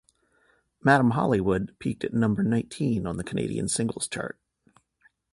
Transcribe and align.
"Madame 0.83 1.11
Hollywood" 1.11 1.75
peaked 1.77 2.03
at 2.03 2.11
number 2.11 2.41
nineteen 2.41 3.05
on 3.05 3.17
the 3.17 3.23
Canadian 3.23 3.67
Singles 3.67 4.07
Chart. 4.07 4.35